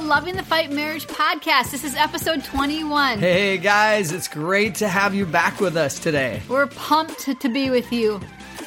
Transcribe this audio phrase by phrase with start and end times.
[0.00, 1.70] the Loving the Fight Marriage podcast.
[1.70, 3.18] This is episode 21.
[3.18, 6.42] Hey guys, it's great to have you back with us today.
[6.50, 8.20] We're pumped to, to be with you.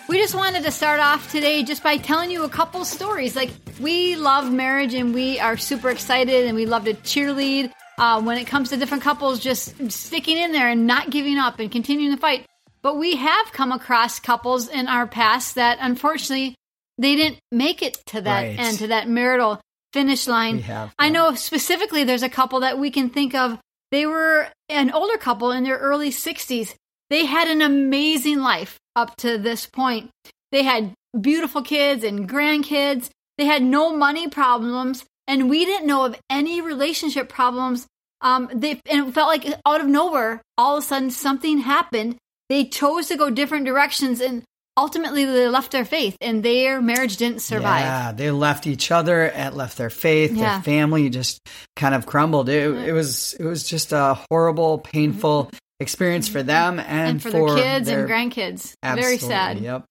[0.07, 3.35] We just wanted to start off today just by telling you a couple stories.
[3.35, 8.19] Like, we love marriage and we are super excited and we love to cheerlead uh,
[8.23, 11.71] when it comes to different couples just sticking in there and not giving up and
[11.71, 12.47] continuing the fight.
[12.81, 16.55] But we have come across couples in our past that unfortunately
[16.97, 18.59] they didn't make it to that Right.
[18.59, 19.61] end, to that marital
[19.93, 20.59] finish line.
[20.59, 23.59] Have, I know specifically there's a couple that we can think of.
[23.91, 26.75] They were an older couple in their early 60s.
[27.09, 30.11] They had an amazing life up to this point.
[30.51, 33.09] They had beautiful kids and grandkids.
[33.37, 37.87] They had no money problems, and we didn't know of any relationship problems.
[38.21, 42.17] Um, they and it felt like out of nowhere, all of a sudden something happened.
[42.49, 44.43] They chose to go different directions, and
[44.79, 47.81] ultimately they left their faith, and their marriage didn't survive.
[47.81, 50.53] Yeah, they left each other and left their faith, Yeah.
[50.53, 51.39] their family just
[51.75, 52.49] kind of crumbled.
[52.49, 56.95] It, it was it was just a horrible, painful experience for them and, Mm-hmm.
[57.09, 58.73] and for, their kids their- and grandkids.
[58.83, 59.59] Very sad.
[59.59, 59.85] Yep.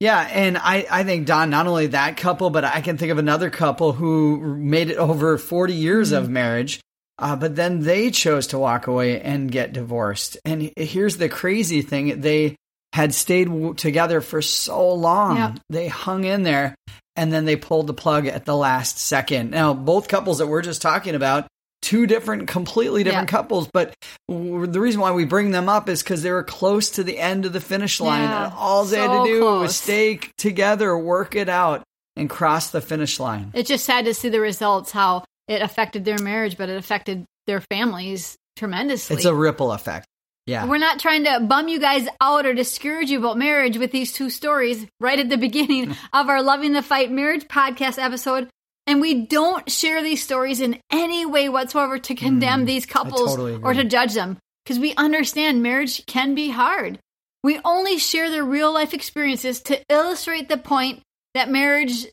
[0.00, 3.18] Yeah, and I, I think Dawn, not only that couple, but I can think of
[3.18, 6.22] another couple who made it over 40 years Mm-hmm.
[6.24, 6.80] of marriage,
[7.18, 10.38] uh, but then they chose to walk away and get divorced.
[10.46, 12.56] And here's the crazy thing they
[12.92, 16.74] had stayed w- together for so long, they hung in there,
[17.16, 19.50] and then they pulled the plug at the last second.
[19.50, 21.46] Now, both couples that we're just talking about,
[21.82, 23.36] two different, completely different Yeah.
[23.38, 23.94] couples, but
[24.28, 27.18] w- the reason why we bring them up is because they were close to the
[27.18, 30.96] end of the finish line, Yeah, and all they had to do was stay together,
[30.98, 31.82] work it out,
[32.16, 33.50] and cross the finish line.
[33.54, 37.24] It's just sad to see the results, how it affected their marriage, but it affected
[37.46, 39.16] their families tremendously.
[39.16, 40.06] It's a ripple effect.
[40.50, 40.66] Yeah.
[40.66, 44.12] We're not trying to bum you guys out or discourage you about marriage with these
[44.12, 48.48] two stories right at the beginning of our Loving the Fight Marriage podcast episode.
[48.86, 53.36] And we don't share these stories in any way whatsoever to condemn these couples Mm,
[53.36, 56.98] totally or to judge them because we understand marriage can be hard.
[57.44, 61.02] We only share their real life experiences to illustrate the point
[61.34, 62.06] that marriage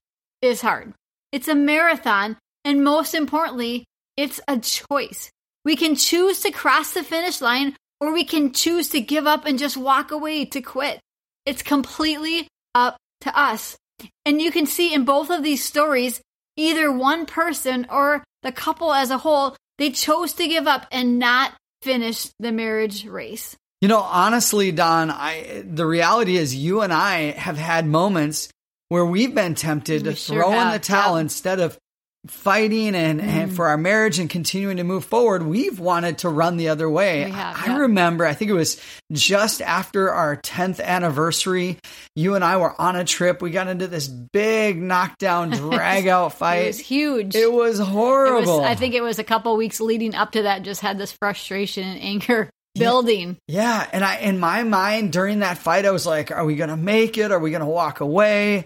[0.44, 0.94] is hard.
[1.32, 3.86] It's a marathon, and most importantly,
[4.16, 5.32] it's a choice.
[5.66, 9.46] We can choose to cross the finish line or we can choose to give up
[9.46, 11.00] and just walk away to quit.
[11.46, 13.78] It's completely up to us.
[14.26, 16.22] And you can see in both of these stories,
[16.56, 21.20] either one person or the couple as a whole, they chose to give up and
[21.20, 23.56] not finish the marriage race.
[23.82, 28.50] You know, honestly, Dawn, I the reality is you and I have had moments
[28.90, 31.22] where we've been tempted We to sure throw in the towel yeah.
[31.22, 31.78] instead of
[32.28, 33.24] fighting and, Mm.
[33.28, 35.44] and for our marriage and continuing to move forward.
[35.44, 37.30] We've wanted to run the other way.
[37.30, 37.78] Have, I yeah.
[37.78, 38.80] remember, I think it was
[39.12, 41.78] just after our 10th anniversary,
[42.16, 43.42] you and I were on a trip.
[43.42, 46.64] We got into this big knockdown, drag out fight.
[46.64, 47.36] It was huge.
[47.36, 48.58] It was It horrible.
[48.60, 51.12] was- I think it was a couple weeks leading up to that, just had this
[51.12, 53.38] frustration and anger building.
[53.48, 56.70] Yeah, and I in my mind during that fight I was like, are we going
[56.70, 57.32] to make it?
[57.32, 58.66] Are we going to walk away?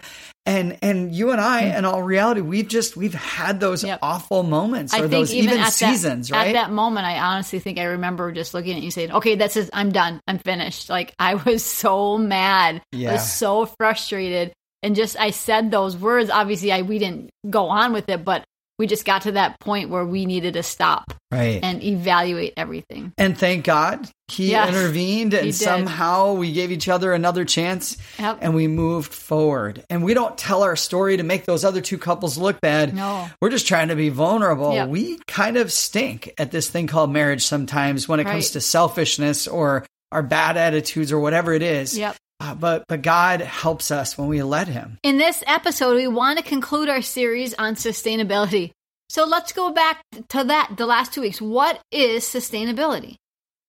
[0.51, 1.77] And and you and I mm.
[1.77, 3.83] in all reality we've just we've had those.
[3.83, 3.99] Yep.
[4.01, 6.47] awful moments or I think those even, even at seasons, that, right?
[6.47, 9.55] At that moment, I honestly think I remember just looking at you saying, "Okay, that's
[9.55, 9.69] it.
[9.73, 10.19] I'm done.
[10.27, 14.53] I'm finished." Like I was so mad, I was so frustrated,
[14.83, 16.29] and just I said those words.
[16.29, 18.43] Obviously, I we didn't go on with it, but
[18.81, 21.59] we just got to that point where we needed to stop right.
[21.61, 23.13] and evaluate everything.
[23.15, 25.53] And thank God he Yes, intervened and did.
[25.53, 28.39] somehow we gave each other another chance Yep.
[28.41, 29.85] and we moved forward.
[29.91, 32.95] And we don't tell our story to make those other two couples look bad.
[32.95, 33.29] No.
[33.39, 34.73] We're just trying to be vulnerable.
[34.73, 34.89] Yep.
[34.89, 39.47] We kind of stink at this thing called marriage sometimes when it comes to selfishness
[39.47, 41.95] or our bad attitudes or whatever it is.
[41.95, 42.15] Yep.
[42.41, 44.97] Uh, but but God helps us when we let him.
[45.03, 48.71] In this episode, we want to conclude our series on sustainability.
[49.09, 51.39] So let's go back to that the last two weeks.
[51.39, 53.17] What is sustainability?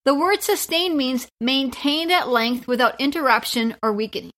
[0.05, 4.31] The word sustain means maintained at length without interruption or weakening.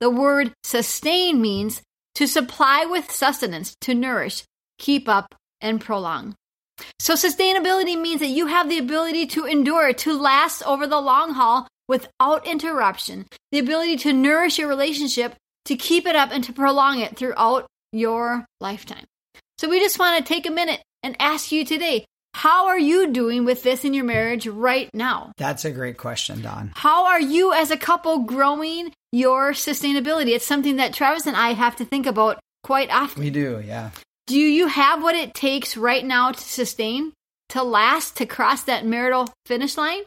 [0.00, 1.80] The word sustain means
[2.16, 4.44] to supply with sustenance, to nourish,
[4.78, 6.34] keep up, and prolong.
[6.98, 11.32] So sustainability means that you have the ability to endure, to last over the long
[11.32, 15.34] haul without interruption, the ability to nourish your relationship,
[15.64, 19.04] to keep it up, and to prolong it throughout your lifetime.
[19.58, 23.08] So we just want to take a minute and ask you today, how are you
[23.08, 25.32] doing with this in your marriage right now?
[25.36, 26.70] That's a great question, Dawn.
[26.76, 30.28] How are you as a couple growing your sustainability?
[30.28, 33.20] It's something that Travis and I have to think about quite often.
[33.20, 33.90] We do, yeah.
[34.28, 37.12] Do you have what it takes right now to sustain,
[37.48, 40.02] to last, to cross that marital finish line?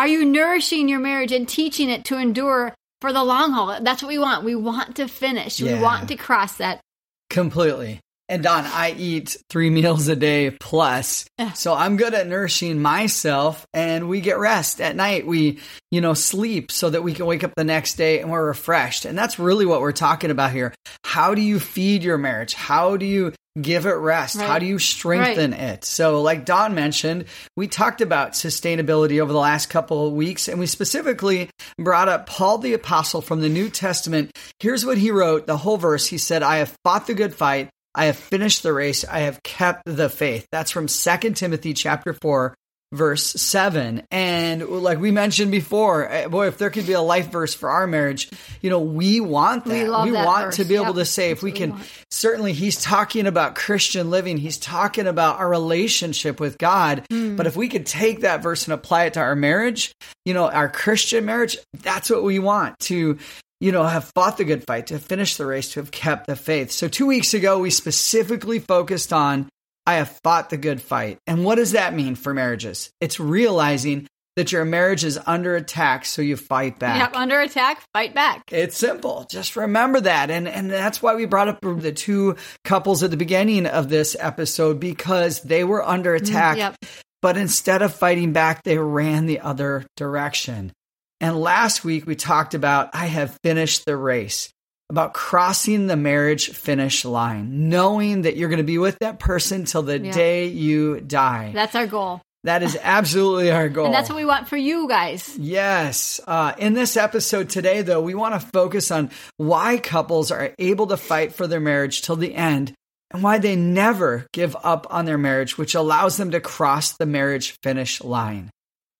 [0.00, 3.78] Are you nourishing your marriage and teaching it to endure for the long haul?
[3.82, 4.46] That's what we want.
[4.46, 5.60] We want to finish.
[5.60, 5.74] Yeah.
[5.74, 6.80] We want to cross that.
[7.28, 8.00] Completely.
[8.30, 11.26] And Dawn, I eat three meals a day plus.
[11.54, 15.26] So I'm good at nourishing myself and we get rest at night.
[15.26, 15.58] We,
[15.90, 19.04] you know, sleep so that we can wake up the next day and we're refreshed.
[19.04, 20.72] And that's really what we're talking about here.
[21.04, 22.54] How do you feed your marriage?
[22.54, 24.36] How do you give it rest?
[24.36, 24.46] Right.
[24.46, 25.84] How do you strengthen it?
[25.84, 27.24] So, like Dawn mentioned,
[27.56, 32.26] we talked about sustainability over the last couple of weeks, and we specifically brought up
[32.26, 34.30] Paul the Apostle from the New Testament.
[34.60, 36.06] Here's what he wrote the whole verse.
[36.06, 37.70] He said, I have fought the good fight.
[37.94, 39.04] I have finished the race.
[39.04, 40.46] I have kept the faith.
[40.52, 42.54] That's from 2 Timothy chapter 4,
[42.92, 44.02] verse 7.
[44.10, 47.68] And like we mentioned before, eh, boy, if there could be a life verse for
[47.68, 48.30] our marriage,
[48.62, 49.72] you know, we want that.
[49.72, 50.56] We love that want verse.
[50.56, 52.06] to be able to say, if we can, we want.
[52.10, 54.38] certainly he's talking about Christian living.
[54.38, 57.04] He's talking about our relationship with God.
[57.10, 57.36] Hmm.
[57.36, 59.92] But if we could take that verse and apply it to our marriage,
[60.24, 63.18] you know, our Christian marriage, that's what we want to,
[63.60, 66.36] you know, have fought the good fight, to finish the race, to have kept the
[66.36, 66.70] faith.
[66.70, 69.48] So two weeks ago, we specifically focused on
[69.86, 71.18] I have fought the good fight.
[71.26, 72.90] And what does that mean for marriages?
[73.00, 76.98] It's realizing that your marriage is under attack, so you fight back.
[76.98, 78.50] Yep, under attack, fight back.
[78.52, 79.26] It's simple.
[79.30, 80.30] Just remember that.
[80.30, 84.16] And and that's why we brought up the two couples at the beginning of this
[84.18, 86.56] episode because they were under mm, attack.
[86.58, 86.76] Yep.
[87.22, 90.72] But instead of fighting back, they ran the other direction.
[91.20, 94.50] And last week we talked about I have finished the race,
[94.88, 99.64] about crossing the marriage finish line, knowing that you're going to be with that person
[99.64, 100.12] till the Yeah.
[100.12, 101.52] day you die.
[101.54, 102.20] That's our goal.
[102.44, 103.84] that is absolutely our goal.
[103.86, 105.36] And that's what we want for you guys.
[105.38, 106.20] Yes.
[106.26, 110.86] Uh, in this episode today, though, we want to focus on why couples are able
[110.86, 112.72] to fight for their marriage till the end
[113.10, 117.04] and why they never give up on their marriage, which allows them to cross the
[117.04, 118.48] marriage finish line.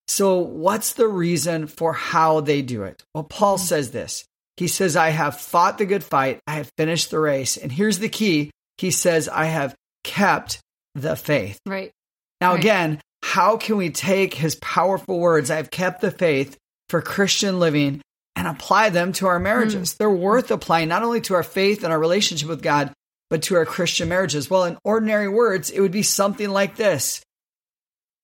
[0.07, 3.03] So, what's the reason for how they do it?
[3.13, 3.63] Well, Paul hmm.
[3.63, 4.25] says this.
[4.57, 7.57] He says, I have fought the good fight, I have finished the race.
[7.57, 10.59] And here's the key He says, I have kept
[10.95, 11.59] the faith.
[11.65, 11.91] Right.
[12.39, 12.59] Now, Right.
[12.59, 16.57] again, how can we take his powerful words, I've kept the faith
[16.89, 18.01] for Christian living,
[18.35, 19.93] and apply them to our marriages?
[19.93, 19.95] Hmm.
[19.99, 22.91] They're worth applying not only to our faith and our relationship with God,
[23.29, 24.49] but to our Christian marriages.
[24.49, 27.21] Well, in ordinary words, it would be something like this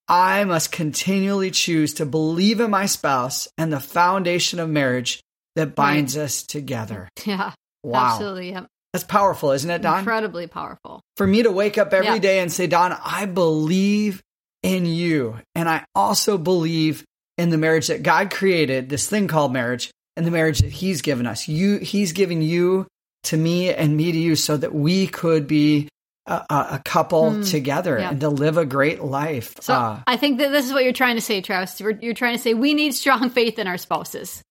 [0.07, 5.19] I must continually choose to believe in my spouse and the foundation of marriage
[5.55, 7.09] that binds us together.
[7.25, 7.51] Yeah.
[7.83, 8.13] Wow.
[8.13, 8.51] Absolutely.
[8.51, 8.67] Yep.
[8.93, 9.99] That's powerful, isn't it, Dawn?
[9.99, 11.01] Incredibly powerful.
[11.17, 12.19] for me to wake up every Yeah.
[12.19, 14.21] day and say, Dawn, I believe
[14.63, 15.37] in you.
[15.55, 17.03] And I also believe
[17.37, 21.01] in the marriage that God created, this thing called marriage, and the marriage that He's
[21.01, 21.47] given us.
[21.47, 22.87] You, He's given you
[23.25, 25.87] to me and me to you so that we could be
[26.27, 27.41] a, a, couple Hmm.
[27.43, 28.09] together Yeah.
[28.09, 29.55] and to live a great life.
[29.61, 31.79] So Uh, I think that this is what you're trying to say, Travis.
[31.79, 34.41] You're, you're trying to say we need strong faith in our spouses.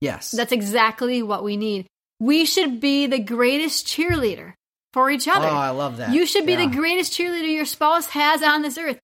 [0.00, 0.30] yes.
[0.30, 1.86] That's exactly what we need.
[2.20, 4.52] We should be the greatest cheerleader
[4.92, 5.46] for each other.
[5.46, 6.12] Oh, I love that.
[6.12, 6.66] You should be Yeah.
[6.66, 8.98] the greatest cheerleader your spouse has on this earth.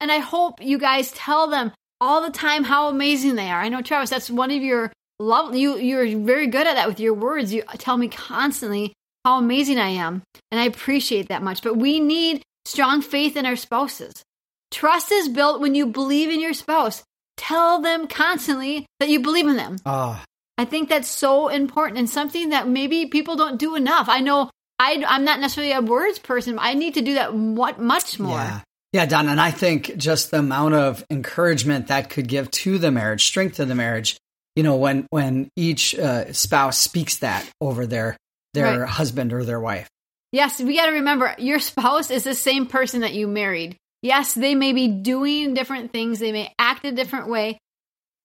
[0.00, 3.60] And I hope you guys tell them all the time how amazing they are.
[3.60, 7.00] I know Travis, that's one of your love you you're very good at that with
[7.00, 7.52] your words.
[7.52, 8.92] You tell me constantly
[9.28, 11.62] how amazing I am, and I appreciate that much.
[11.62, 14.22] But we need strong faith in our spouses.
[14.70, 17.02] Trust is built when you believe in your spouse.
[17.36, 19.76] Tell them constantly that you believe in them.
[19.84, 20.20] Oh,
[20.56, 24.08] I think that's so important and something that maybe people don't do enough.
[24.08, 27.34] I know I, I'm not necessarily a words person, but I need to do that
[27.34, 28.38] what much more.
[28.38, 28.60] Yeah.
[28.94, 32.90] Yeah, Dawn, and I think just the amount of encouragement that could give to the
[32.90, 34.16] marriage, strength of the marriage,
[34.56, 38.16] you know, when when each uh, spouse speaks that over their
[38.54, 38.88] their Right.
[38.88, 39.88] husband or their wife.
[40.32, 43.76] Yes, we got to remember your spouse is the same person that you married.
[44.02, 47.58] Yes, they may be doing different things, they may act a different way,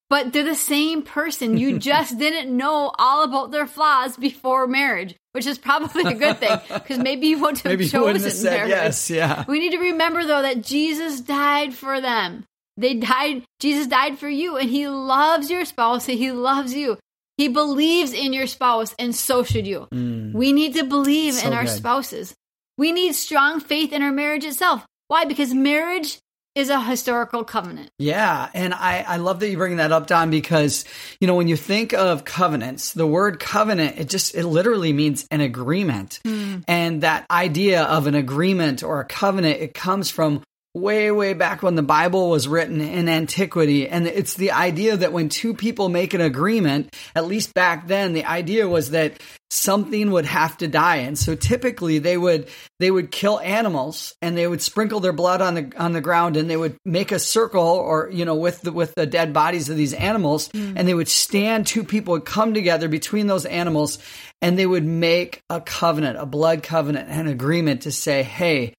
[0.10, 1.58] but they're the same person.
[1.58, 6.38] You just didn't know all about their flaws before marriage, which is probably a good
[6.39, 8.70] thing because maybe you wouldn't have Maybe chosen wouldn't have said marriage.
[8.70, 9.10] yes.
[9.10, 9.46] Yeah.
[9.48, 12.44] We need to remember though that Jesus died for them.
[12.75, 16.98] They died, Jesus died for you, and He loves your spouse, and He loves you.
[17.38, 19.88] He believes in your spouse, and so should you.
[19.92, 20.34] Mm.
[20.34, 21.75] We need to believe So in our good.
[21.75, 22.36] spouses.
[22.78, 24.86] We need strong faith in our marriage itself.
[25.08, 25.25] Why?
[25.25, 26.20] Because marriage
[26.56, 27.90] is a historical covenant.
[27.98, 30.86] Yeah, and I, I love that you bring that up, Dawn, because
[31.20, 35.25] you know when you think of covenants, the word covenant it just it literally means
[35.32, 36.63] an agreement, mm.
[36.68, 41.62] and that idea of an agreement or a covenant it comes from way, way back
[41.62, 43.88] when the Bible was written in antiquity.
[43.88, 48.13] And it's the idea that when two people make an agreement, at least back then,
[48.13, 50.98] the idea was that something would have to die.
[50.98, 52.50] And so typically they would,
[52.80, 56.38] they would kill animals and they would sprinkle their blood on the, on the ground
[56.38, 59.70] and they would make a circle or, you know, with the, with the dead bodies
[59.70, 60.74] of these animals mm.
[60.75, 64.00] and they would stand, two people would come together between those animals
[64.42, 68.74] and they would make a covenant, a blood covenant, an agreement to say, Hey,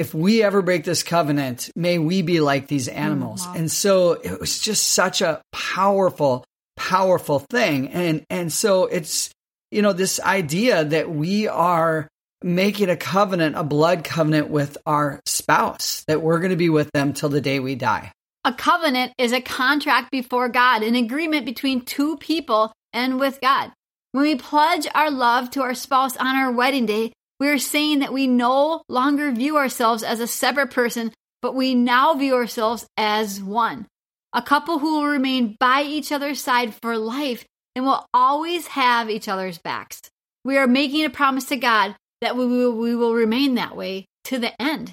[0.00, 3.46] if we ever break this covenant, may we be like these animals.
[3.46, 3.58] Mm-hmm.
[3.58, 6.42] And so it was just such a powerful,
[6.74, 7.88] powerful thing.
[7.88, 9.28] And, and so it's,
[9.70, 12.08] you know, this idea that we are
[12.42, 16.90] making a covenant, a blood covenant with our spouse, that we're going to be with
[16.92, 18.10] them till the day we die.
[18.46, 23.70] A covenant is a contract before God, an agreement between two people and with God.
[24.12, 28.00] When we pledge our love to our spouse on our wedding day, we are saying
[28.00, 32.86] that we no longer view ourselves as a separate person, but we now view ourselves
[32.98, 33.86] as one.
[34.34, 39.08] A couple who will remain by each other's side for life and will always have
[39.08, 40.02] each other's backs.
[40.44, 44.04] We are making a promise to God that we will, we will remain that way
[44.24, 44.92] to the end.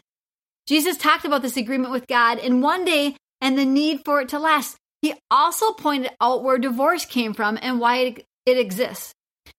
[0.67, 4.29] Jesus talked about this agreement with God in one day and the need for it
[4.29, 4.77] to last.
[5.01, 9.13] He also pointed out where divorce came from and why it, it exists.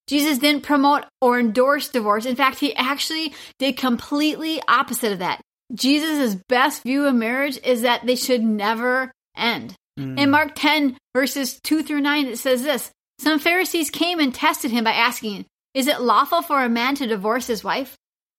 [0.09, 2.25] Jesus didn't promote or endorse divorce.
[2.25, 5.39] In fact, he actually did completely opposite of that.
[5.75, 9.75] Jesus' best view of marriage is that they should never end.
[9.99, 10.19] Mm.
[10.19, 12.89] In Mark 10, verses 2 through 9, it says this
[13.19, 17.05] Some Pharisees came and tested him by asking, Is it lawful for a man to
[17.05, 17.95] divorce his wife?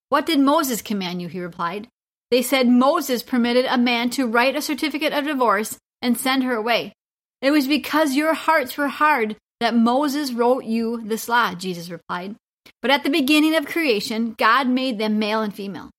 [0.08, 1.28] What did Moses command you?
[1.28, 1.86] He replied.
[2.32, 6.56] They said Moses permitted a man to write a certificate of divorce and send her
[6.56, 6.94] away.
[7.40, 12.34] It was because your hearts were hard that Moses wrote you this law, Jesus replied.
[12.82, 15.90] But at the beginning of creation, God made them male and female.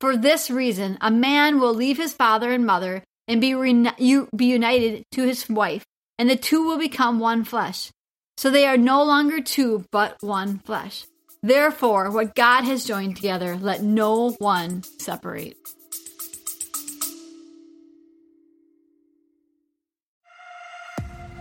[0.00, 3.54] For this reason, a man will leave his father and mother and be,
[4.34, 5.84] be united to his wife,
[6.18, 7.90] and the two will become one flesh.
[8.36, 11.04] So they are no longer two, but one flesh.
[11.42, 15.56] Therefore, what God has joined together, let no one separate.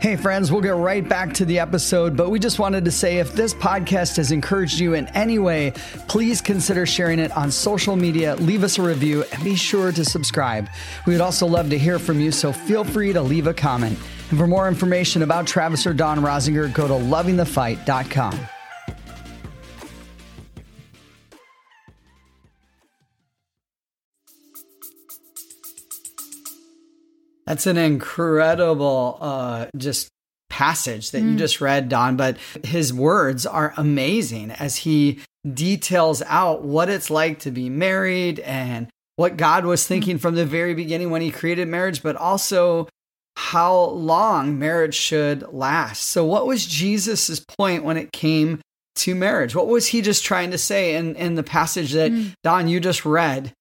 [0.02, 3.18] Hey, friends, we'll get right back to the episode, but we just wanted to say
[3.18, 5.74] if this podcast has encouraged you in any way,
[6.08, 10.06] please consider sharing it on social media, leave us a review, and be sure to
[10.06, 10.70] subscribe.
[11.06, 14.00] We would also love to hear from you, so feel free to leave a comment.
[14.30, 18.40] And for more information about Travis or Dawn Rosinger, go to lovingthefight.com.
[27.50, 30.08] That's an incredible, uh, just
[30.52, 31.32] passage that mm.
[31.32, 32.16] you just read, Dawn.
[32.16, 35.20] But his words are amazing as he
[35.52, 39.88] details out what it's like to be married and what God was mm.
[39.88, 40.22] thinking mm.
[40.22, 42.88] from the very beginning when he created marriage, but also
[43.36, 46.04] how long marriage should last.
[46.04, 48.62] So, what was Jesus's point when it came
[48.98, 49.56] to marriage?
[49.56, 52.32] What was he just trying to say in, in the passage that mm.
[52.44, 53.54] Dawn you just read?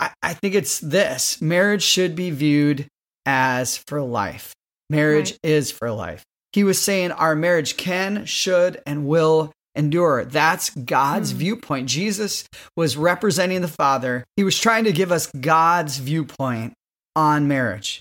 [0.00, 2.88] I, I think it's this marriage should be viewed
[3.26, 4.54] as for life.
[4.88, 5.40] Marriage right.
[5.42, 6.24] is for life.
[6.52, 10.24] He was saying our marriage can, should, and will endure.
[10.24, 11.36] That's God's mm.
[11.36, 11.88] viewpoint.
[11.88, 14.24] Jesus was representing the Father.
[14.36, 16.72] He was trying to give us God's viewpoint
[17.14, 18.00] on marriage.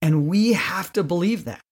[0.00, 1.62] And we have to believe that.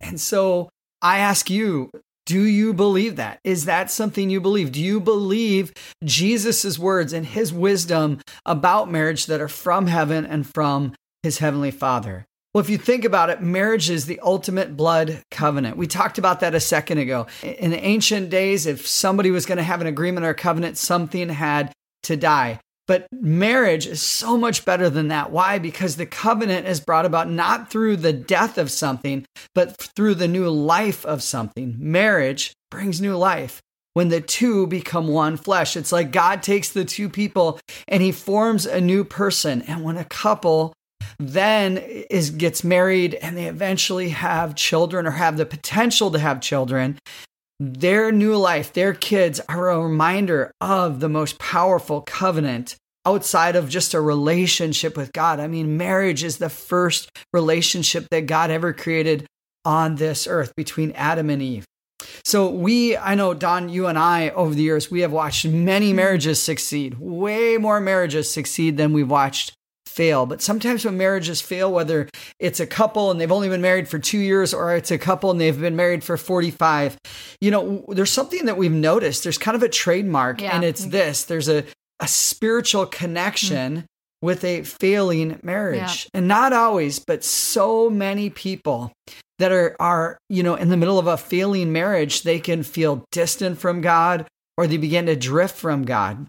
[0.00, 0.68] And so
[1.00, 1.90] I ask you,
[2.24, 3.38] do you believe that?
[3.44, 4.72] Is that something you believe?
[4.72, 5.72] Do you believe
[6.02, 11.70] Jesus' words and his wisdom about marriage that are from heaven and from his heavenly
[11.70, 12.26] Father?
[12.56, 15.76] Well, if you think about it, marriage is the ultimate blood covenant.
[15.76, 17.26] We talked about that a second ago.
[17.42, 20.78] In the ancient days, if somebody was going to have an agreement or a covenant,
[20.78, 21.70] something had
[22.04, 22.58] to die.
[22.86, 25.30] But marriage is so much better than that.
[25.30, 25.58] Why?
[25.58, 30.26] Because the covenant is brought about not through the death of something, but through the
[30.26, 31.76] new life of something.
[31.78, 33.60] Marriage brings new life
[33.92, 35.76] when the two become one flesh.
[35.76, 39.60] It's like God takes the two people and he forms a new person.
[39.60, 40.72] And when a couple
[41.18, 46.40] then is gets married and they eventually have children or have the potential to have
[46.40, 46.98] children
[47.58, 53.68] their new life their kids are a reminder of the most powerful covenant outside of
[53.68, 55.38] just a relationship with God.
[55.38, 59.26] I mean marriage is the first relationship that God ever created
[59.64, 61.64] on this earth between Adam and Eve.
[62.24, 65.92] So we, I know Dawn, you and I over the years, we have watched many
[65.92, 69.52] marriages succeed, way more marriages succeed than we've watched
[69.96, 70.26] fail.
[70.26, 73.98] But sometimes when marriages fail, whether it's a couple and they've only been married for
[73.98, 76.98] two years or it's a couple and they've been married for 45,
[77.40, 79.24] you know, there's something that we've noticed.
[79.24, 80.54] There's kind of a trademark, yeah.
[80.54, 81.64] and it's this there's a,
[81.98, 83.76] a spiritual connection.
[83.76, 83.86] Mm-hmm
[84.22, 86.04] with a failing marriage.
[86.06, 86.18] Yeah.
[86.18, 88.90] And not always, but so many people
[89.38, 93.04] that are are, you know, in the middle of a failing marriage, they can feel
[93.12, 94.26] distant from God
[94.56, 96.26] or they begin to drift from God.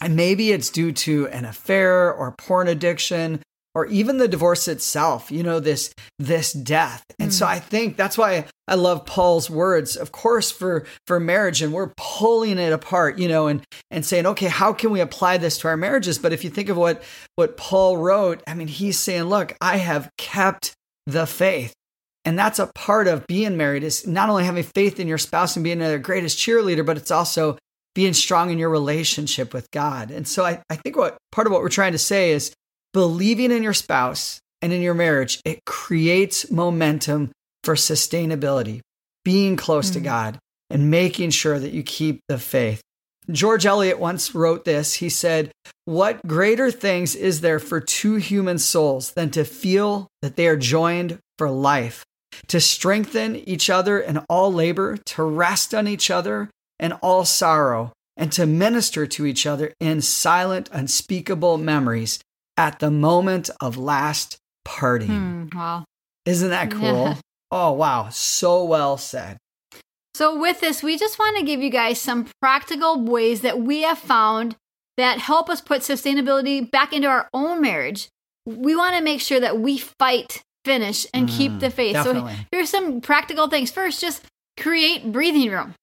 [0.00, 3.42] And maybe it's due to an affair or porn addiction
[3.74, 7.04] or even the divorce itself, you know, this this death.
[7.20, 7.32] And mm.
[7.32, 11.62] so I think that's why I love Paul's words, of course, for for marriage.
[11.62, 15.38] And we're pulling it apart, you know, and and saying, okay, how can we apply
[15.38, 16.18] this to our marriages?
[16.18, 17.02] But if you think of what
[17.36, 20.72] what Paul wrote, I mean, he's saying, look, I have kept
[21.06, 21.72] the faith.
[22.24, 25.56] And that's a part of being married is not only having faith in your spouse
[25.56, 27.56] and being their greatest cheerleader, but it's also
[27.98, 30.12] being strong in your relationship with God.
[30.12, 32.54] And so I, I think what part of what we're trying to say is
[32.92, 37.32] believing in your spouse and in your marriage, it creates momentum
[37.64, 38.82] for sustainability,
[39.24, 39.94] being close mm.
[39.94, 40.38] to God
[40.70, 42.82] and making sure that you keep the faith.
[43.32, 44.94] George Eliot once wrote this.
[44.94, 45.50] He said,
[45.84, 50.56] What greater things is there for two human souls than to feel that they are
[50.56, 52.04] joined for life,
[52.46, 56.48] to strengthen each other in all labor, to rest on each other
[56.78, 62.18] in all sorrow, and to minister to each other in silent, unspeakable memories
[62.56, 65.08] at the moment of last parting.
[65.08, 65.84] Hmm, wow.
[66.26, 66.80] Isn't that cool?
[66.82, 67.14] Yeah.
[67.50, 68.10] Oh, wow.
[68.10, 69.38] So well said.
[70.14, 73.80] So, with this, we just want to give you guys some practical ways that we
[73.82, 74.54] have found
[74.98, 78.08] that help us put sustainability back into our own marriage.
[78.44, 81.94] We want to make sure that we fight, finish, and mm, keep the faith.
[81.94, 82.34] Definitely.
[82.34, 83.70] So, here's some practical things.
[83.70, 84.22] First, just
[84.60, 85.74] create breathing room.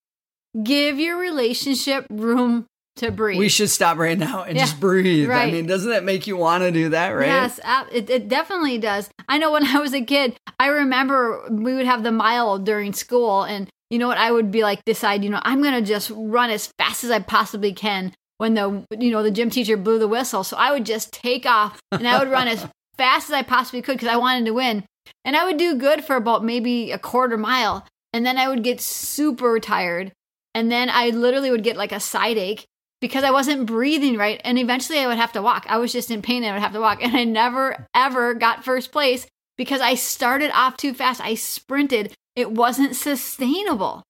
[0.63, 2.65] Give your relationship room
[2.97, 3.39] to breathe.
[3.39, 5.27] We should stop right now and yeah, just breathe.
[5.27, 5.49] Right.
[5.49, 7.27] I mean, doesn't that make you want to do that, right?
[7.27, 7.59] Yes,
[7.91, 9.09] it, it definitely does.
[9.27, 12.93] I know when I was a kid, I remember we would have the mile during
[12.93, 14.17] school, and you know what?
[14.17, 17.11] I would be like, decide, you know, I'm going to just run as fast as
[17.11, 20.43] I possibly can when the, you know, the gym teacher blew the whistle.
[20.43, 23.81] So I would just take off and I would run as fast as I possibly
[23.81, 24.83] could because I wanted to win.
[25.23, 27.85] And I would do good for about maybe a quarter mile.
[28.11, 30.11] And then I would get super tired.
[30.55, 32.65] And then I literally would get like a side ache
[33.01, 34.39] because I wasn't breathing right.
[34.45, 35.65] And eventually I would have to walk.
[35.67, 37.03] I was just in pain and I would have to walk.
[37.03, 41.19] And I never, ever got first place because I started off too fast.
[41.21, 42.13] I sprinted.
[42.37, 44.01] It wasn't sustainable.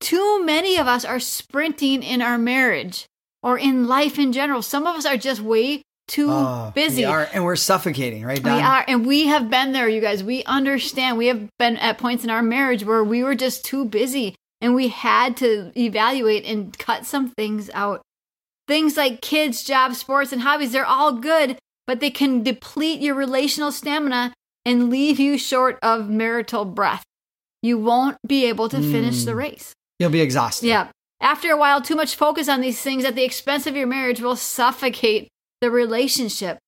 [0.00, 3.06] Too many of us are sprinting in our marriage
[3.42, 4.62] or in life in general.
[4.62, 7.02] Some of us are just way too oh, busy.
[7.02, 8.42] We are, and we're suffocating, right?
[8.42, 8.56] Dawn?
[8.56, 10.24] We are, and we have been there, you guys.
[10.24, 11.18] We understand.
[11.18, 14.76] We have been at points in our marriage where we were just too busy and
[14.76, 18.00] we had to evaluate and cut some things out.
[18.68, 23.16] Things like kids, jobs, sports, and hobbies, they're all good, but they can deplete your
[23.16, 24.32] relational stamina
[24.64, 27.02] and leave you short of marital breath.
[27.60, 29.38] You won't be able to finish the hmm.
[29.38, 29.72] race.
[29.98, 30.68] You'll be exhausted.
[30.68, 30.88] Yeah.
[31.20, 34.20] After a while, too much focus on these things at the expense of your marriage
[34.20, 35.28] will suffocate
[35.60, 36.58] the relationship.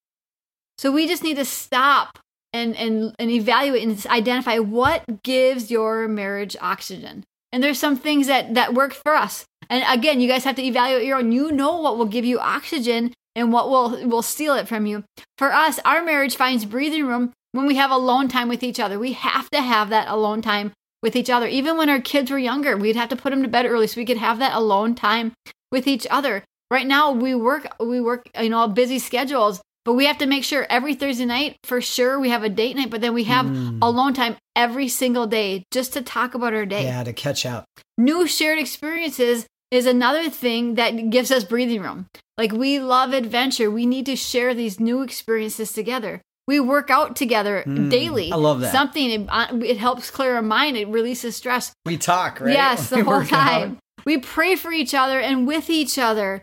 [0.79, 2.19] So we just need to stop
[2.53, 7.25] and, and, and evaluate and identify what gives your marriage oxygen.
[7.55, 9.45] And there's some things that, that work for us.
[9.71, 11.31] And again, you guys have to evaluate your own.
[11.31, 15.05] You know what will give you oxygen and what will will steal it from you.
[15.39, 18.99] For us, our marriage finds breathing room when we have alone time with each other.
[18.99, 21.47] We have to have that alone time with each other.
[21.47, 24.01] Even when our kids were younger, we'd have to put them to bed early so
[24.01, 25.33] we could have that alone time
[25.71, 26.43] with each other.
[26.73, 30.45] Right now, we work we work you know busy schedules, but we have to make
[30.45, 33.47] sure every Thursday night for sure we have a date night, but then we have
[33.47, 33.79] mm.
[33.83, 36.85] alone time every single day just to talk about our day.
[36.85, 37.65] Yeah, to catch up.
[37.99, 42.07] New shared experiences is another thing that gives us breathing room.
[42.39, 43.71] Like we love adventure.
[43.71, 46.21] We need to share these new experiences together.
[46.47, 48.31] We work out together mm, daily.
[48.31, 48.73] I love that.
[48.73, 50.77] Something it, uh, it, helps clear our mind.
[50.77, 51.73] It releases stress.
[51.87, 52.53] We talk, right?
[52.53, 53.73] Yes, the whole time.
[53.73, 54.05] Out.
[54.05, 56.43] We pray for each other and with each other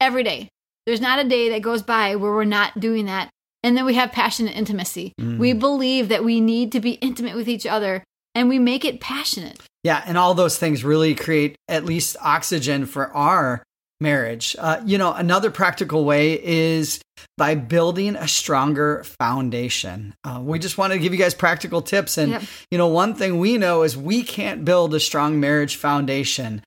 [0.00, 0.48] every day.
[0.86, 3.30] There's not a day that goes by where we're not doing that.
[3.62, 5.12] And then we have passionate intimacy.
[5.20, 5.38] Mm.
[5.38, 9.00] We believe that we need to be intimate with each other and we make it
[9.00, 9.58] passionate.
[9.82, 13.62] Yeah, and all those things really create at least oxygen for our
[14.00, 14.54] marriage.
[14.58, 17.00] Uh, you know, another practical way is
[17.38, 20.14] by building a stronger foundation.
[20.22, 22.18] Uh, we just want to give you guys practical tips.
[22.18, 22.42] And, yep.
[22.70, 26.62] you know, one thing we know is we can't build a strong marriage foundation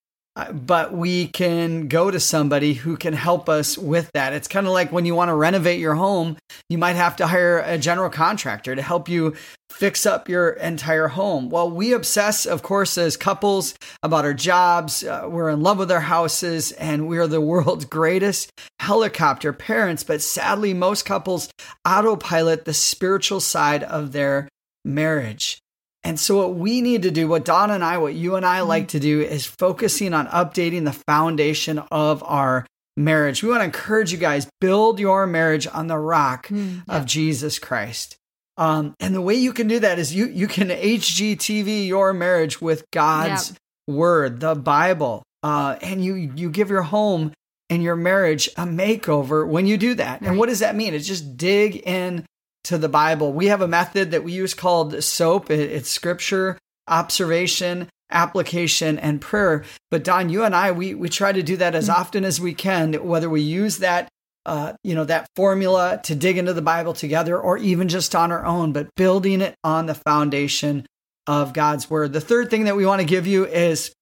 [0.51, 4.33] but we can go to somebody who can help us with that.
[4.33, 6.37] It's kind of like when you want to renovate your home,
[6.69, 9.35] you might have to hire a general contractor to help you
[9.71, 11.49] fix up your entire home.
[11.49, 15.03] Well, we obsess, of course, as couples about our jobs.
[15.03, 20.03] Uh, we're in love with our houses and we are the world's greatest helicopter parents.
[20.03, 21.49] But sadly, most couples
[21.87, 24.47] autopilot the spiritual side of their
[24.83, 25.59] marriage.
[26.03, 28.61] And so, what we need to do, what Dawn and I, what you and I
[28.61, 28.97] like mm-hmm.
[28.97, 33.43] to do, is focusing on updating the foundation of our marriage.
[33.43, 37.59] We want to encourage you guys build your marriage on the rock Mm, of Jesus
[37.59, 38.15] Christ.
[38.57, 42.61] Um, and the way you can do that is you you can HGTV your marriage
[42.61, 43.53] with God's
[43.87, 47.31] word, the Bible, uh, and you you give your home
[47.69, 50.21] and your marriage a makeover when you do that.
[50.21, 50.93] And what does that mean?
[50.93, 52.25] It's just dig in
[52.65, 53.33] to the Bible.
[53.33, 55.49] We have a method that we use called SOAP.
[55.49, 59.63] It's Scripture, observation, application, and prayer.
[59.91, 62.53] But Dawn, you and I, we we try to do that as often as we
[62.53, 62.93] can.
[62.93, 64.09] Whether we use that
[64.45, 68.31] uh, you know, that formula to dig into the Bible together or even just on
[68.31, 70.87] our own, but building it on the foundation
[71.27, 72.13] of God's word.
[72.13, 73.93] The third thing that we want to give you is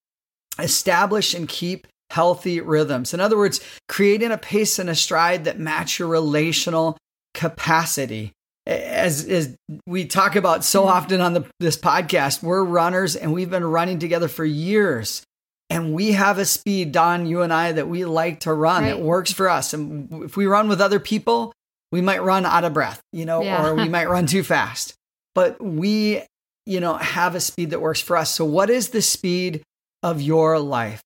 [0.58, 3.14] establish and keep healthy rhythms.
[3.14, 6.98] In other words, creating a pace and a stride that match your relational
[7.34, 8.32] capacity.
[8.68, 10.92] As, as we talk about so mm-hmm.
[10.92, 15.24] often on the, this podcast, we're runners and we've been running together for years
[15.70, 18.84] and we have a speed, Dawn, you and I, that we like to run.
[18.84, 18.92] Right.
[18.92, 19.74] It works for us.
[19.74, 21.54] And if we run with other people,
[21.92, 23.66] we might run out of breath, you know, Yeah.
[23.66, 24.94] or we might run too fast.
[25.36, 26.24] But we,
[26.66, 28.34] you know, have a speed that works for us.
[28.34, 29.62] So, what is the speed
[30.04, 31.02] of your life?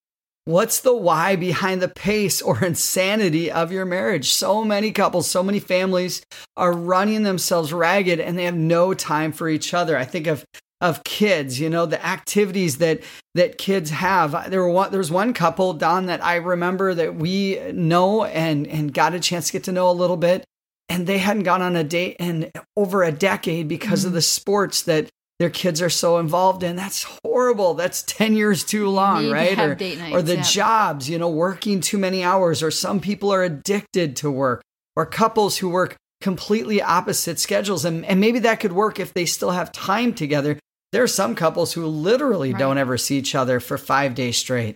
[0.46, 4.32] What's the why behind the pace or insanity of your marriage?
[4.32, 6.22] So many couples, so many families
[6.58, 9.98] are running themselves ragged and they have no time for each other.
[9.98, 10.46] I think of
[10.82, 13.02] of kids, you know, the activities that
[13.36, 14.50] that kids have.
[14.50, 18.68] There were one, there was one couple, Dawn, that I remember that we know and
[18.68, 20.44] and got a chance to get to know a little bit,
[20.90, 24.16] and they hadn't gone on a date in over a decade because of mm-hmm.
[24.16, 25.10] the sports that
[25.42, 26.76] their kids are so involved in.
[26.76, 27.74] That's horrible.
[27.74, 29.60] That's ten years too long, Need right?
[29.60, 30.42] or date nights, or the yeah.
[30.44, 34.62] jobs, you know, working too many hours, or some people are addicted to work,
[34.96, 39.26] or couples who work completely opposite schedules, and and maybe that could work if they
[39.26, 40.60] still have time together
[40.92, 42.60] there are some couples who literally Right.
[42.60, 44.76] don't ever see each other for five days straight.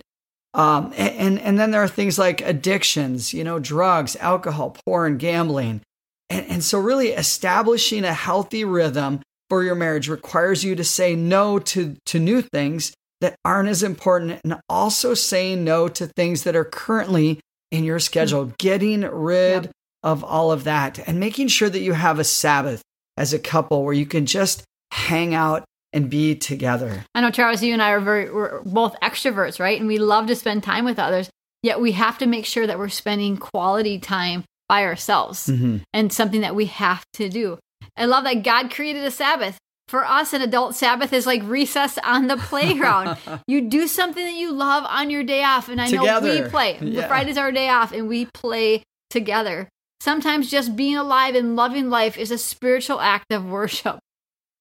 [0.54, 5.82] Um, and, and then there are things like addictions, you know, drugs, alcohol, porn, gambling.
[6.30, 11.14] And, and so, really, establishing a healthy rhythm for your marriage requires you to say
[11.14, 16.42] no to, to new things that aren't as important and also saying no to things
[16.44, 19.70] that are currently in your schedule, getting rid Yep.
[20.02, 22.82] of all of that and making sure that you have a Sabbath
[23.16, 27.04] as a couple where you can just hang out and be together.
[27.14, 29.78] I know, Charles, you and I are very, we're both extroverts, right?
[29.78, 31.30] And we love to spend time with others.
[31.62, 35.80] Yet we have to make sure that we're spending quality time by ourselves Mhm.
[35.94, 37.58] and something that we have to do.
[37.96, 39.58] I love that God created a Sabbath.
[39.88, 43.18] For us, an adult Sabbath is like recess on the playground.
[43.46, 45.68] you do something that you love on your day off.
[45.68, 46.78] And I know we play.
[46.80, 47.06] Yeah.
[47.06, 49.68] Friday's our day off and we play together.
[50.00, 53.98] Sometimes just being alive and loving life is a spiritual act of worship.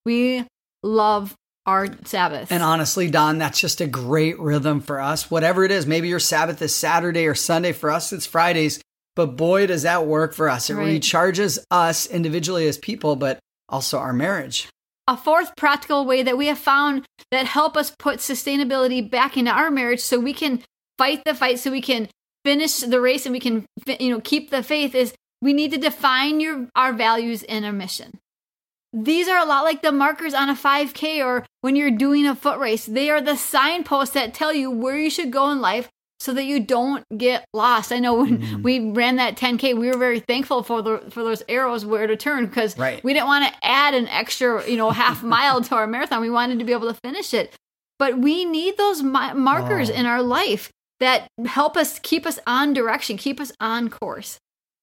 [0.05, 0.45] We
[0.83, 1.33] love
[1.65, 2.51] our Sabbath.
[2.51, 5.31] And honestly, Dawn, that's just a great rhythm for us.
[5.31, 7.71] Whatever it is, maybe your Sabbath is Saturday or Sunday.
[7.71, 8.79] For us, it's Fridays.
[9.15, 10.69] But boy, does that work for us.
[10.69, 10.99] It Right.
[11.01, 14.67] recharges us individually as people, but also our marriage.
[15.07, 19.51] a fourth practical way that we have found that help us put sustainability back into
[19.51, 20.63] our marriage so we can
[20.97, 22.09] fight the fight so we can
[22.43, 23.65] finish the race and we can
[23.99, 27.71] you know keep the faith is we need to define your our values and our
[27.71, 28.17] mission
[28.93, 32.33] these are a lot like the markers on a 5k or when you're doing a
[32.33, 35.87] foot race they are the signposts that tell you where you should go in life
[36.19, 37.91] so that you don't get lost.
[37.91, 38.61] I know when mm-hmm.
[38.61, 42.15] we ran that 10k we were very thankful for the for those arrows where to
[42.15, 43.03] turn because Right.
[43.03, 46.21] we didn't want to add an extra you know half mile to our marathon.
[46.21, 47.53] We wanted to be able to finish it.
[47.97, 49.93] But we need those mi- markers Oh.
[49.93, 54.37] in our life that help us keep us on direction keep us on course.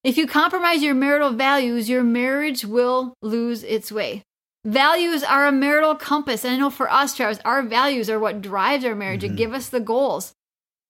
[0.05, 4.23] If you compromise your marital values your marriage will lose its way.
[4.65, 6.45] Values are a marital compass.
[6.45, 9.39] And i know for us travis our values are what drives our marriage and mm-hmm.
[9.39, 10.35] give us the goals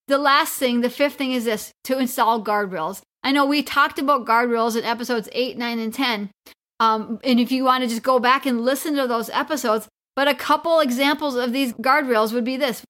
[0.09, 3.01] the last thing, the fifth thing is this to install guardrails.
[3.23, 6.31] I know we talked about guardrails in episodes 8, 9, and 10.
[6.81, 9.87] Um, and if you want to just go back and listen to those episodes,
[10.17, 12.83] but a couple examples of these guardrails would be this.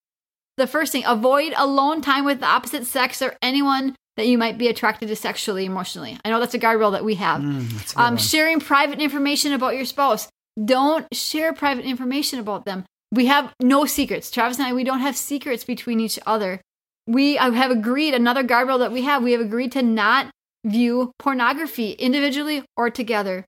[0.57, 4.57] The first thing, avoid alone time with the opposite sex or anyone that you might
[4.57, 6.17] be attracted to sexually, emotionally.
[6.23, 7.41] I know that's a guardrail that we have.
[7.41, 10.27] Mm, that's a good Um, sharing private information about your spouse.
[10.63, 12.85] Don't share private information about them.
[13.11, 14.29] We have no secrets.
[14.29, 16.61] Travis and I, we don't have secrets between each other.
[17.07, 20.29] We have agreed, another guardrail that we have, we have agreed to not
[20.65, 23.45] view pornography individually or together.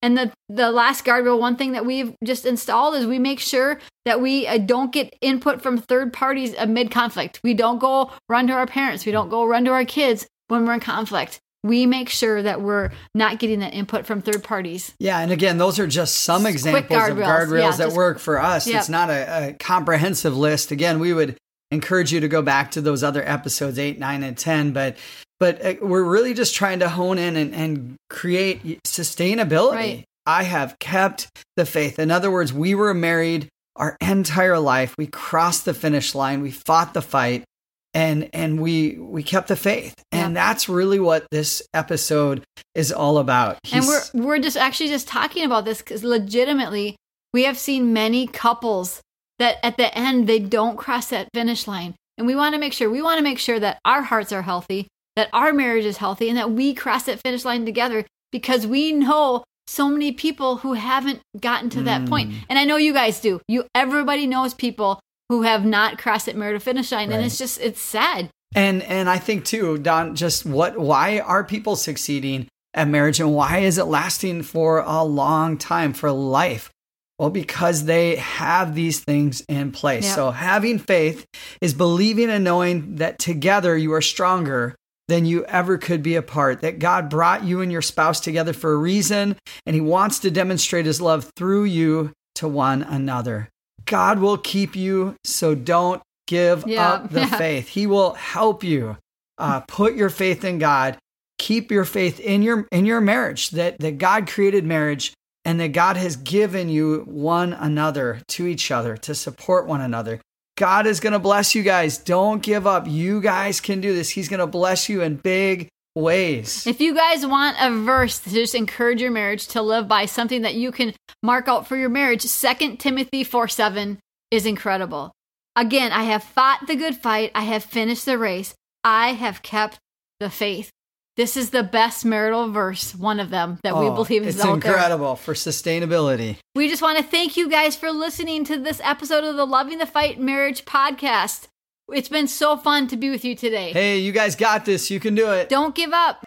[0.00, 3.78] And the, the last guardrail, one thing that we've just installed is we make sure
[4.04, 7.40] that we uh, don't get input from third parties amid conflict.
[7.42, 9.06] We don't go run to our parents.
[9.06, 11.40] We don't go run to our kids when we're in conflict.
[11.62, 14.92] We make sure that we're not getting that input from third parties.
[14.98, 17.24] Yeah, and again, those are just some examples of guardrails.
[17.26, 18.66] guardrails Yeah, that just- work for us.
[18.66, 18.78] Yep.
[18.80, 20.70] It's not a, a comprehensive list.
[20.70, 21.38] Again, we would
[21.74, 24.72] encourage you to go back to those other episodes, eight, nine, and 10.
[24.72, 24.96] But
[25.40, 29.72] but uh, we're really just trying to hone in and, and create sustainability.
[29.72, 30.04] Right.
[30.26, 31.98] I have kept the faith.
[31.98, 34.94] In other words, we were married our entire life.
[34.96, 36.40] We crossed the finish line.
[36.40, 37.44] We fought the fight
[37.92, 39.94] and and we we kept the faith.
[40.12, 40.46] And Yeah.
[40.46, 42.42] that's really what this episode
[42.74, 43.58] is all about.
[43.72, 46.96] and we're we're just actually just talking about this because legitimately
[47.32, 49.00] we have seen many couples
[49.38, 51.94] that at the end they don't cross that finish line.
[52.16, 54.42] And we want to make sure we want to make sure that our hearts are
[54.42, 58.66] healthy that our marriage is healthy and that we cross that finish line together because
[58.66, 62.30] we know so many people who haven't gotten to that point.
[62.30, 62.36] Mm.
[62.50, 63.40] and i know you guys do.
[63.48, 67.60] You everybody knows people who have not crossed that marital finish line and it's just
[67.60, 68.28] it's sad.
[68.54, 73.34] And and I think too, Dawn, just what why are people succeeding at marriage and
[73.34, 76.70] why is it lasting for a long time for life?
[77.18, 80.04] Well, because they have these things in place.
[80.04, 80.14] Yeah.
[80.14, 81.26] So having faith
[81.60, 84.74] is believing and knowing that together you are stronger
[85.06, 86.60] than you ever could be apart.
[86.62, 90.30] That God brought you and your spouse together for a reason, and He wants to
[90.30, 93.48] demonstrate His love through you to one another.
[93.86, 96.88] God will keep you, so don't give Yeah.
[96.94, 97.26] up the Yeah.
[97.38, 97.68] faith.
[97.68, 98.96] He will help you.
[99.38, 100.96] Uh, put your faith in God.
[101.38, 103.50] Keep your faith in your in your marriage.
[103.50, 105.12] That that God created marriage,
[105.44, 110.20] and that God has given you one another to each other to support one another.
[110.56, 111.98] God is going to bless you guys.
[111.98, 112.86] Don't give up.
[112.86, 114.10] You guys can do this.
[114.10, 116.66] He's going to bless you in big ways.
[116.66, 120.42] If you guys want a verse to just encourage your marriage to live by, something
[120.42, 123.98] that you can mark out for your marriage, 2 Timothy 4 7
[124.30, 125.12] is incredible.
[125.56, 129.78] Again, I have fought the good fight, I have finished the race, I have kept
[130.18, 130.70] the faith.
[131.16, 134.44] This is the best marital verse, one of them that we Oh, believe is it's
[134.44, 134.72] out there.
[134.72, 136.38] incredible for sustainability.
[136.56, 139.78] We just want to thank you guys for listening to this episode of the Loving
[139.78, 141.46] the Fight Marriage podcast.
[141.92, 143.70] It's been so fun to be with you today.
[143.72, 144.90] Hey, you guys got this.
[144.90, 145.48] You can do it.
[145.48, 146.24] Don't give up.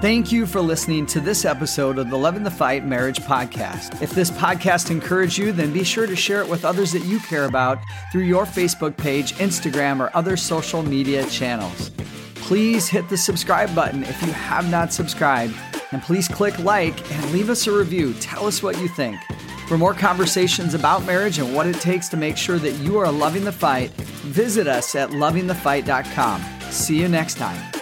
[0.00, 4.00] Thank you for listening to this episode of the Loving the Fight Marriage Podcast.
[4.00, 7.18] If this podcast encouraged you, then be sure to share it with others that you
[7.18, 7.80] care about
[8.12, 11.90] through your Facebook page, Instagram, or other social media channels.
[12.36, 15.56] Please hit the subscribe button if you have not subscribed,
[15.90, 18.14] and please click like and leave us a review.
[18.20, 19.18] Tell us what you think.
[19.66, 23.10] For more conversations about marriage and what it takes to make sure that you are
[23.10, 26.40] loving the fight, visit us at lovingthefight.com.
[26.70, 27.77] See you next time.